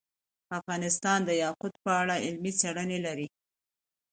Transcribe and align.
افغانستان 0.59 1.19
د 1.25 1.29
یاقوت 1.43 1.73
په 1.83 1.91
اړه 2.01 2.15
علمي 2.25 2.51
څېړنې 2.59 2.99
لري. 3.05 3.27